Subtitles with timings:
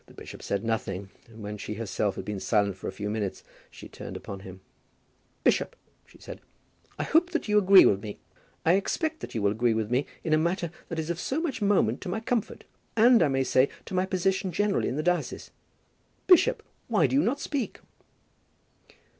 [0.07, 3.43] The bishop said nothing; and when she herself had been silent for a few minutes
[3.69, 4.61] she turned upon him.
[5.43, 5.75] "Bishop,"
[6.07, 6.41] she said,
[6.97, 8.17] "I hope that you agree with me.
[8.65, 11.39] I expect that you will agree with me in a matter that is of so
[11.39, 12.63] much moment to my comfort,
[12.95, 15.51] and I may say to my position generally in the diocese.
[16.25, 17.79] Bishop, why do you not speak?"